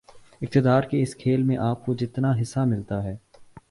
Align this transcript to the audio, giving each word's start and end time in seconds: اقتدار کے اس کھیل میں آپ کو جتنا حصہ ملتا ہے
اقتدار 0.41 0.83
کے 0.83 1.01
اس 1.01 1.15
کھیل 1.15 1.43
میں 1.43 1.57
آپ 1.61 1.85
کو 1.85 1.93
جتنا 1.93 2.31
حصہ 2.41 2.59
ملتا 2.59 3.03
ہے 3.03 3.15